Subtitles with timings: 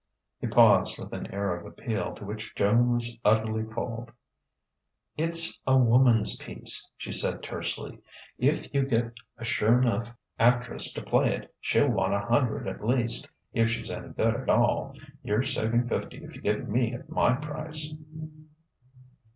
[0.39, 4.11] He paused with an air of appeal to which Joan was utterly cold.
[5.15, 7.99] "It's a woman's piece," she said tersely;
[8.39, 12.83] "if you get a sure 'nough actress to play it, she'll want a hundred at
[12.83, 14.95] least, if she's any good at all.
[15.21, 17.93] You're saving fifty if you get me at my price."